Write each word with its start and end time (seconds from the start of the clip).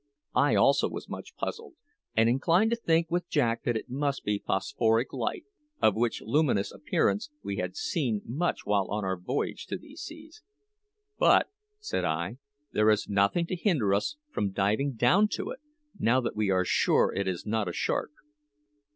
I 0.33 0.55
also 0.55 0.89
was 0.89 1.07
much 1.07 1.35
puzzled, 1.35 1.75
and 2.15 2.27
inclined 2.27 2.71
to 2.71 2.75
think 2.75 3.11
with 3.11 3.29
Jack 3.29 3.61
that 3.65 3.75
it 3.77 3.87
must 3.87 4.23
be 4.23 4.41
phosphoric 4.43 5.13
light, 5.13 5.45
of 5.79 5.93
which 5.95 6.23
luminous 6.23 6.71
appearance 6.71 7.29
we 7.43 7.57
had 7.57 7.75
seen 7.75 8.23
much 8.25 8.65
while 8.65 8.87
on 8.89 9.05
our 9.05 9.15
voyage 9.15 9.67
to 9.67 9.77
these 9.77 10.01
seas. 10.01 10.41
"But," 11.19 11.49
said 11.79 12.03
I, 12.03 12.39
"there 12.71 12.89
is 12.89 13.07
nothing 13.07 13.45
to 13.45 13.55
hinder 13.55 13.93
us 13.93 14.17
from 14.31 14.49
diving 14.53 14.93
down 14.93 15.27
to 15.33 15.51
it, 15.51 15.59
now 15.99 16.19
that 16.19 16.35
we 16.35 16.49
are 16.49 16.65
sure 16.65 17.13
it 17.13 17.27
is 17.27 17.45
not 17.45 17.67
a 17.67 17.71
shark." 17.73 18.09